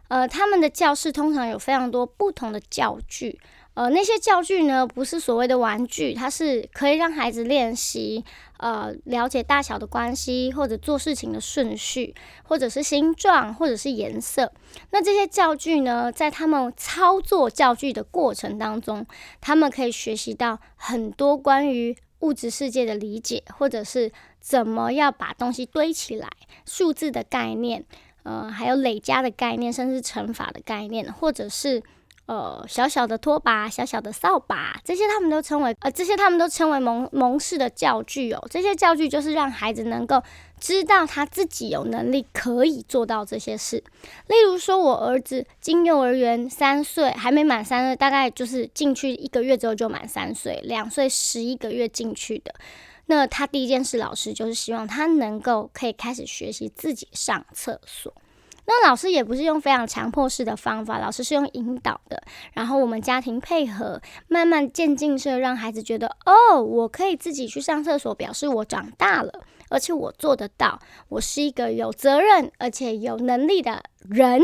[0.09, 3.41] 呃，他们的教室通常有非常多不同的教具。
[3.77, 8.25] 呃，那些教具呢，不是所谓的玩具，它是可以让孩子练习，
[8.57, 14.51] 呃，了解大小的关系，或者做事情的顺序，或者是形状，或者是颜色。
[14.93, 19.05] 那这些教具呢，在他们操作教具的过程当中，
[19.43, 24.11] 他们可以学习到很多关于物质世界的理解，或者是
[24.41, 26.31] 怎么要把东西堆起来，
[26.65, 27.85] 数字的概念，
[28.23, 31.83] 呃，还有累加的概念，甚至乘法的概念，或者是。
[32.27, 38.47] 呃小小的拖把、小小的扫把，这些他们都称为呃这些他们都称为蒙蒙氏的教具哦。
[38.51, 40.23] 这些教具就是让孩子能够
[40.61, 43.83] 知道他自己有能力可以做到这些事。
[44.27, 52.55] 例如说，我儿子进幼儿园三岁还没满三岁，大概就是进去一个月之后就满三岁，两岁十一个月进去的。
[53.09, 58.13] 那他第一件事，老师就是希望他能够可以开始学习自己上厕所。
[58.67, 69.33] 那老师也不是用非常强迫式的方法，老师是用引导的，然后我们家庭配合，慢慢渐进式让孩子觉得，哦，我可以自己去上厕所，表示我长大了，
[69.71, 74.43] 而且我做得到，我是一个有责任而且有能力的人。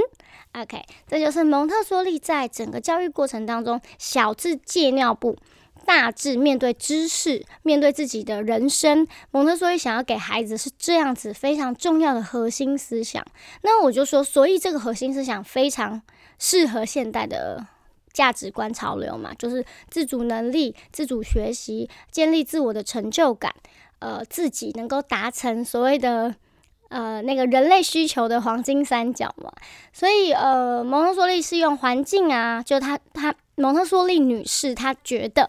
[0.52, 5.36] OK，这就是蒙特梭利在整个教育过程当中，小智戒尿布。
[5.84, 13.24] 大致面对知识，面对自己的人生，蒙特梭利想要给孩子是这样子非常重要的核心思想。
[13.62, 16.00] 那我就说，所以这个核心思想非常
[16.38, 17.66] 适合现代的
[18.12, 23.54] 价值观潮流嘛，就是自主能力、自主学习、建立自我的成就感，
[23.98, 26.34] 呃，自己能够达成所谓的
[26.88, 29.52] 呃那个人类需求的黄金三角嘛。
[29.92, 33.34] 所以呃，蒙特梭利是用环境啊，就他他。
[33.62, 35.48] 蒙特梭利女士她觉得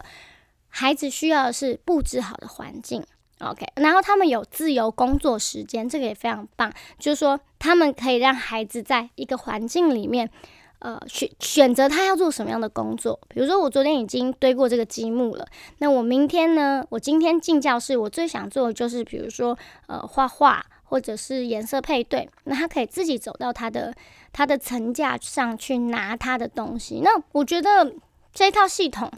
[0.69, 3.03] 孩子需要的是布置好的环境
[3.39, 6.71] ，OK，然后他们有自由工作时间，这个也非常棒。
[6.99, 10.29] 就是说，他们可以让孩子在一个环境里面，
[10.77, 13.19] 呃，选选择他要做什么样的工作。
[13.29, 15.47] 比如说，我昨天已经堆过这个积木了，
[15.79, 16.85] 那我明天呢？
[16.89, 22.29] 我今天进教室，我最想做的就是，比如说，呃，画画或者是颜色配对。
[22.43, 23.93] 那他可以自己走到他的。
[24.33, 27.93] 他的层架上去拿他的东西，那我觉得
[28.33, 29.09] 这套系统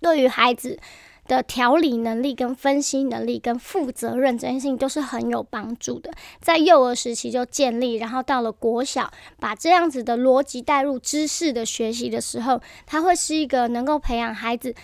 [0.00, 0.78] 对于孩子
[1.26, 6.10] 的调理能力、跟分析能力、跟负责任这件事情都是很有帮助的。
[6.42, 14.74] 在幼儿时期就建立，然后到了国小，把这样子的逻辑带入知识的学习的时候，它会是一个能够培养孩子。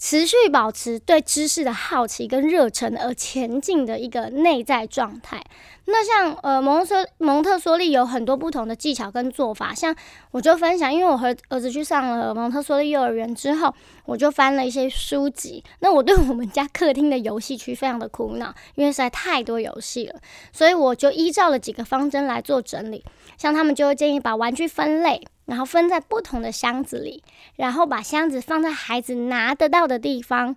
[0.00, 5.44] 持续保持对知识的好奇跟热忱而前进的一个内在状态。
[5.84, 9.94] 那像呃蒙特蒙特梭利有很多不同的技巧跟做法，像
[10.30, 13.74] 我就分享，因为我和儿子去上了蒙特梭利幼儿园之后，
[14.06, 15.62] 我就翻了一些书籍。
[15.80, 20.18] 那我对我们家客厅的游戏区非常的苦恼，因为实在太多游戏了，
[20.50, 23.04] 所以我就依照了几个方针来做整理。
[23.36, 25.26] 像他们就会建议把玩具分类。
[25.50, 27.24] 然后分在不同的箱子里，
[27.56, 30.54] 然后把箱子放在孩子拿得到的地方，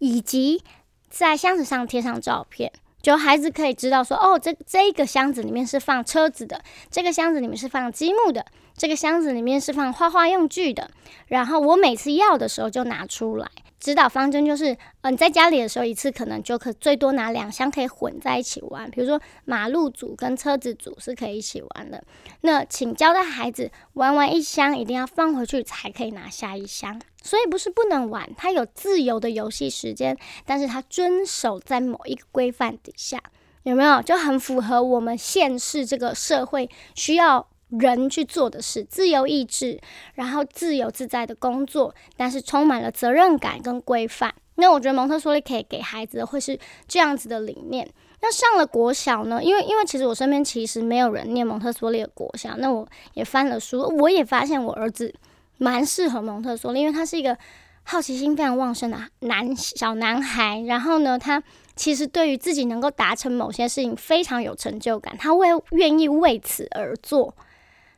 [0.00, 0.62] 以及
[1.08, 8.44] 在箱子上贴上照片，就孩子可以知道说，哦，这这个箱子里面是放车子的，这个箱子里面是放积木的，
[8.76, 10.90] 这个箱子里面是放画画用具的。
[11.28, 13.50] 然后我每次要的时候就拿出来。
[13.80, 18.90] 指导方针就是，嗯，在家里的时候，一次可能就可最多拿两箱，可以混在一起玩。
[18.90, 22.02] 比如说马路组跟车子组是可以一起玩的。
[22.40, 26.98] 那请交代孩子，玩完一箱一定要放回去才可以拿下一箱。
[27.22, 33.22] 所以不是不能玩，他有自由的游戏时间，但是他遵守在某一个规范底下，
[33.64, 34.00] 有没有？
[34.00, 37.46] 就很符合我们现世这个社会需要。
[37.78, 39.80] 人去做的事，自由意志，
[40.14, 44.34] 然后自由自在的工作，但是充满了责任感跟规范。
[44.56, 47.88] 那我觉得蒙特梭利可以给孩子的会是这样子的理念。
[48.20, 49.42] 那上了国小呢？
[49.42, 55.12] 因为因为其实我身边其实没有人念蒙特梭利的国小，那我也翻了书，我也发现我儿子
[55.58, 57.36] 蛮适合蒙特梭利，因为他是一个
[57.82, 60.60] 好奇心非常旺盛的男小男孩。
[60.60, 61.42] 然后呢，他
[61.76, 67.34] 其实对于自己能够达成某些事情非常有成就感，他会愿意为此而做。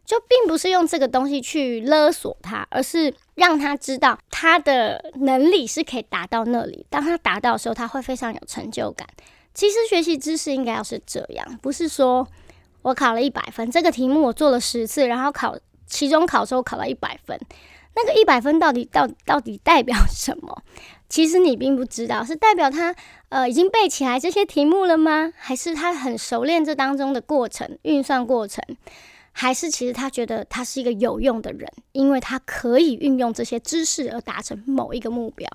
[0.06, 6.86] 就并不是用这个东西去勒索他，而是让他知道他的能力是可以达到那里。
[6.88, 9.06] 当他达到的时候，他会非常有成就感。
[9.52, 12.26] 其实学习知识应该要是这样，不是说
[12.82, 17.38] 我考了一百分，这个题目我做了十次，然后考期中考时候考了一百分，
[17.96, 20.62] 那个一百分到底到到底代表什么？
[21.08, 22.94] 其实你并不知道，是代表他
[23.28, 25.32] 呃已经背起来这些题目了吗？
[25.36, 28.62] 还是他很熟练这当中的过程运算过程？
[29.38, 35.46] 还是其实他觉得他是一个有用的人，因为他可以运用这些知识而达成某一个目标。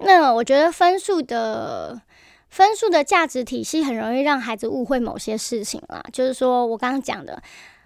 [0.00, 2.00] 那我觉得分数的
[2.48, 6.02] 分数的价值体系很容易让孩子误会某些事情啦。
[6.14, 7.42] 就是说我刚刚讲的，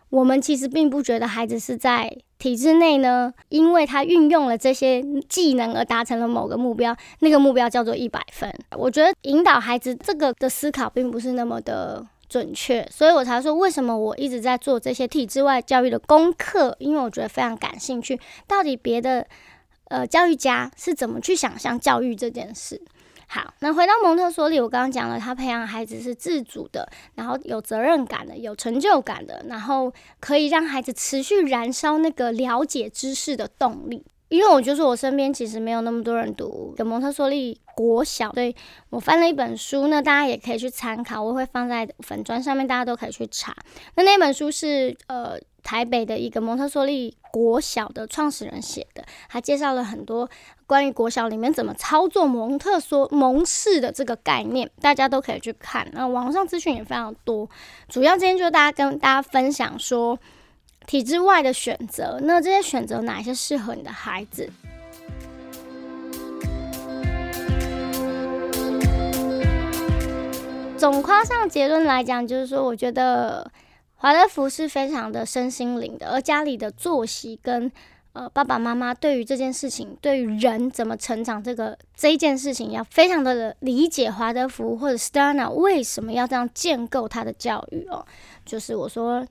[0.08, 8.48] 我们其实并不觉得孩子是在体制内呢，因为他运用了这些技能而达成了某个目标，那个目标叫做一百分。
[8.76, 12.06] 我觉得引导孩子这个的思考并不是那么的。
[12.28, 19.26] 准确，所以我才说为什么我一直在做这些体制外教育的功课，因为我觉得非常感兴趣，到底别的
[19.88, 22.80] 呃教育家是怎么去想象教育这件事。
[23.30, 34.06] 好，那回到蒙特梭利，我刚刚讲了，他培养孩子是自主的，然后有责任感的，有成就感的，然后可以让孩子持续燃烧那个了解知识的动力。
[34.28, 38.54] 因为我就是我身边其实没有那么多人读的蒙特梭利国小，所以
[38.90, 43.56] 我翻了一本书，那大家也可以去参考，我会放在粉砖上面，大家都可以去查。
[43.94, 50.28] 那那本书是呃台北的一个蒙特梭利国小的创始人写的，他介绍了很多
[50.66, 55.88] 关于国小里面怎么操作蒙特梭蒙氏的这个概念，大家都可以去看。
[55.92, 57.48] 那网上资讯也非常多，
[57.88, 60.18] 主要今天就大家跟大家分享说。
[60.88, 64.48] 体制外的选择，那这些选择哪一些适合你的孩子？
[70.78, 73.50] 总夸上结论来讲，就是说，我觉得
[73.96, 77.70] 华德福是非常的身心灵的，而家里的作息跟
[78.14, 88.06] 呃爸爸妈妈对于这件事情，对于人怎么成长这个这一件事情，要非常的理解华德福或者 Stana 为什么要这样建构他的教育哦，
[88.46, 89.26] 就是我说。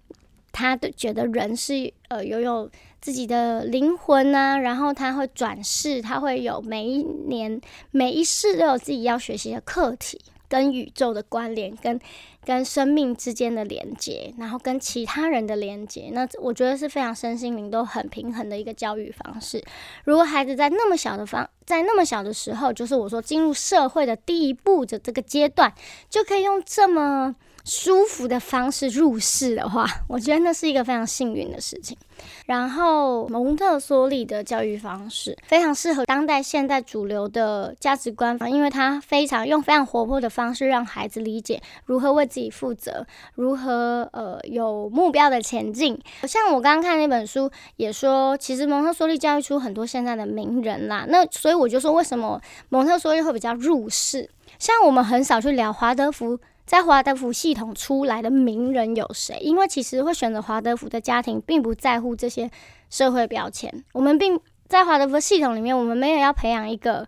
[0.57, 2.67] 他的觉得人是呃拥有
[2.99, 11.99] 自己的灵魂呐，然后他会转世，他会有每一年每一世都有自己要学习的课题，跟宇宙的关联，跟
[12.43, 16.09] 跟生命之间的连接，然后跟其他人的连接。
[16.11, 19.63] 那我觉得是非常身心灵都很平衡的一个教育方式。
[20.05, 25.71] 如果孩子在那么小的方，在那么小的时候，就是我说进入社会的第一步的这个阶段，
[26.09, 27.35] 就可以用这么。
[27.67, 31.97] 舒服的方式入世的话， 我觉得那是一个非常幸运的事情。
[32.45, 43.05] 然后蒙特梭利的教育方式非常适合当代现代主流的价值观，因为它非常用非常活泼的方式让孩子理解如何为自己负责，
[43.35, 45.99] 如何呃有目标的前进。
[46.23, 51.05] 像我刚刚看那本书也说，其实蒙特梭利教育出很多现在的名人啦。
[51.09, 54.29] 那所以我就说，为什么蒙特梭利会比较入世？
[54.57, 56.39] 像我们很少去聊华德福。
[56.67, 59.39] 在华德福系统出来的名人有谁？
[59.39, 62.51] 因为其实会选择华德福的家庭，并不在乎这些
[62.89, 63.85] 社会标签。
[63.93, 64.37] 我们并
[64.67, 67.07] 在华德福系统里面，我们没有要培养一个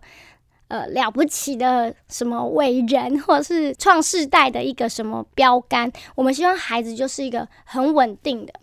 [0.68, 5.92] 呃了不起的什么伟人，或是创世代的一个什么标杆。
[6.14, 8.54] 我们希望孩子就是一个很稳定的、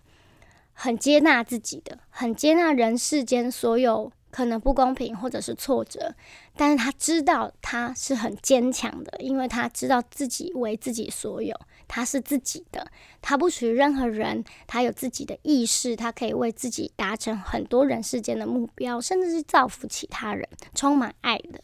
[0.73, 4.11] 很接纳自己的、很接纳人世间所有。
[4.37, 6.13] 可能不公平或者是挫折，
[6.55, 12.85] 但是他知道他是很坚强的，因为他知道自己为自己所有，他是自己的，
[13.19, 21.59] 他不属于任何人，他有自己的意识，他可以为自己达成很多人世间的目标，甚至是造福其他人，充满爱的。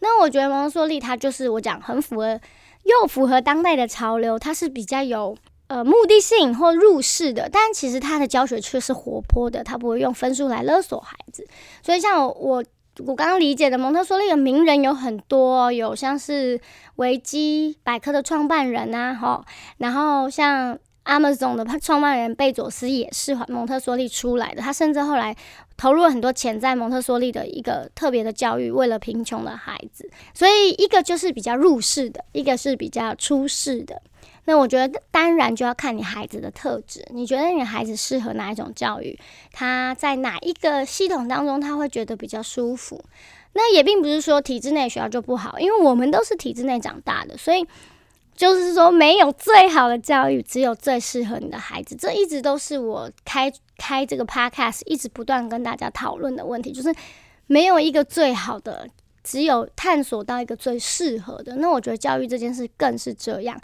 [0.00, 2.40] 那我觉得蒙梭利他就是我讲很符合，
[2.82, 5.38] 又符合当代的潮流，他是比较有。
[5.68, 11.46] 呃，目的性或入世的，但其实他的教学却是活泼的，他不会用分数来勒索孩子。
[11.82, 12.64] 所以像我
[13.04, 16.60] 我刚刚理解的蒙特梭利的名人有很多，有像是
[16.96, 19.44] 维基百科的创办人啊，哈，
[19.78, 25.36] 然后像 Amazon 的创办人贝佐斯也是蒙特梭利出来的，他甚至后来
[25.76, 30.08] 投入了很多钱在蒙特梭利的一个特别的教育，为了贫穷的孩子。
[30.32, 34.00] 所以一个就是比较入世的，一个是比较出世的。
[34.46, 39.18] 那我觉得当然就要看你孩子的特质，你觉得你孩子适合哪一种教育？
[39.52, 43.04] 他在哪一个系统当中他会觉得比较舒服？
[43.52, 47.66] 那也并不是说体制内学校就不好，因为我们都是体制内长大的，所以
[48.36, 51.96] 就是说没有最好的教育，只有最适合你的孩子。
[51.96, 56.94] 这一直都是我开开这个 podcast 一直不断跟大家讨论的问题，就是
[57.46, 58.86] 没有一个最好的，
[59.24, 61.56] 只有探索到一个最适合的。
[61.56, 63.60] 那我觉得教育这件事更是这样。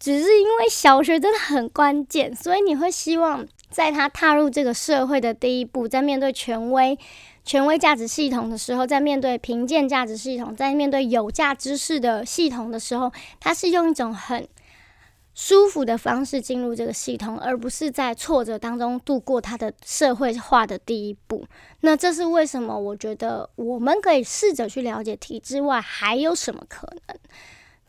[0.00, 6.98] 只是因为小学真的很关键，所以你会希望在他踏入这个社会的第一步，在面对权威、
[7.44, 14.48] 权威价值系统的时候，在面对贫贱价值系统，在面对有价知识的系统的时候，他是用一种很
[15.34, 21.44] 舒服的方式进入这个系统，而不是在挫折当中度过他的社会化的第一步。
[21.82, 22.74] 那这是为什么？
[22.76, 27.16] 我觉得我们可以试着去了解体制外还有什么可能。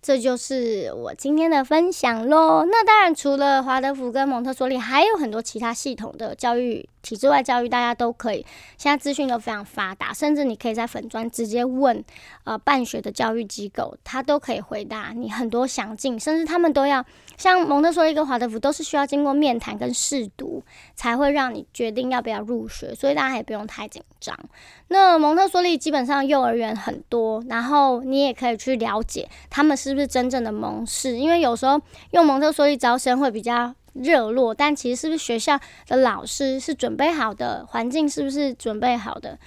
[0.01, 2.65] 这就是我今天的分享喽。
[2.65, 6.87] 那当然，除了华德福跟蒙特梭利，还有很多其他系统的教育。
[7.03, 8.45] 体制外教育，大家都可以。
[8.77, 12.03] 现在资讯都非常发达，甚至你可以在粉专直接问，
[12.43, 16.19] 呃，办学的教育机构，他都可以回答你很多详尽。
[16.19, 17.03] 甚至他们都要
[17.41, 20.61] 像蒙特梭利跟华德福，都是需要经过面谈跟试读，
[20.93, 22.93] 才会让你决定要不要入学。
[22.93, 24.37] 所以大家也不用太紧张。
[24.89, 31.81] 那蒙特梭利基本上幼儿园很多，然后你也可以去了解他们是不是真正的蒙氏，因为有时候
[32.11, 33.73] 用蒙特梭利招生会比较。
[33.93, 39.37] 热络，但其实是不是学校的老师是准备好的，环境是不是准备好的？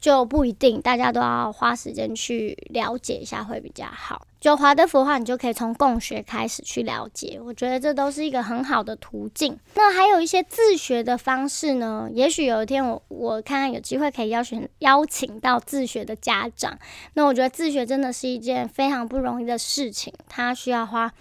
[0.00, 4.26] 就不一定，大家都要花时间去了解一下会比较好。
[4.46, 9.58] 就华德福的话，你就可以从共学开始去了解，我觉得这都是一个很好的途径。
[9.74, 12.08] 那还有一些自学的方式呢？
[12.12, 16.78] 也许有一天我我看看有机会可以邀请邀请到自学的家长。
[17.14, 21.12] 那我觉得自学真的是一件非常不容易的事情，它需要花。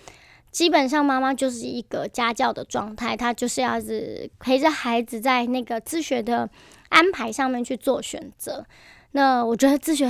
[0.51, 6.47] 基本上妈妈就是一个家教的状态，她就是要是陪着孩子在那个自学的
[6.89, 8.67] 安排上面去做选择。
[9.13, 10.07] 那我觉得自学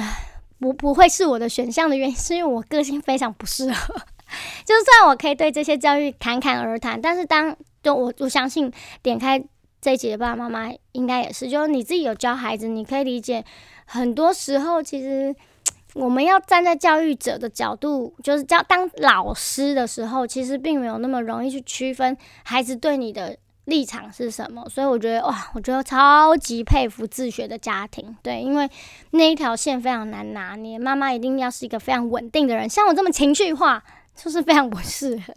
[0.59, 3.95] 不不会是我的选项的原因，是因为我个性非常不适合。
[4.65, 9.43] 就算我可以对这些教育侃侃而谈，但是当就我我相信点开
[9.81, 13.43] 这一集的爸爸妈妈应该也是，就是你自己有教孩子，你可以理解，
[13.85, 15.35] 很多时候其实。
[15.93, 24.67] 我们要站在教育者的角度，就是教当老师的时候，其实并没有那么容易去区分孩子对你的立场是什么。
[24.69, 28.69] 所以我觉得，哇，我觉得超级佩服自学的家庭，对，因为
[29.11, 30.79] 那一条线非常难拿捏。
[30.79, 33.83] 妈妈一定要是一个非常稳定的人，像我这么情绪化，
[34.15, 35.33] 就是非常不适合。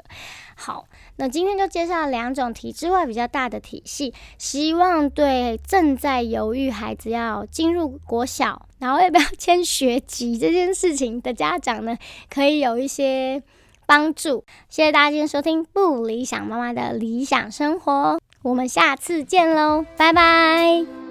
[0.55, 0.87] 好。
[1.21, 11.99] 那今天就介绍两种体制外比较大的体系，希望对正在犹豫孩子要进入国小，然后要不要 签学籍这件事情的家长呢，
[12.31, 13.43] 可以有一些
[13.89, 14.45] 帮助。
[14.69, 21.08] 谢谢大家今天收听不理想妈妈的理想生活，我们下次见喽，拜拜。